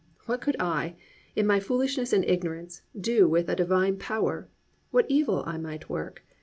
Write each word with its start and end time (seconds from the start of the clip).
What 0.25 0.41
could 0.41 0.55
I, 0.59 0.95
in 1.35 1.45
my 1.45 1.59
foolishness 1.59 2.11
and 2.11 2.25
ignorance, 2.25 2.81
do 2.99 3.27
with 3.27 3.47
a 3.49 3.55
divine 3.55 3.99
power, 3.99 4.49
what 4.89 5.05
evil 5.07 5.43
I 5.45 5.59
might 5.59 5.89
work! 5.91 6.23